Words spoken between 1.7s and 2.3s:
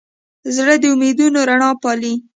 پالي.